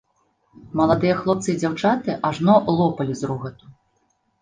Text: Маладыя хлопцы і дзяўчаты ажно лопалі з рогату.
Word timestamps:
Маладыя 0.81 1.17
хлопцы 1.19 1.47
і 1.53 1.55
дзяўчаты 1.61 2.19
ажно 2.33 2.59
лопалі 2.77 3.13
з 3.25 3.33
рогату. 3.33 3.65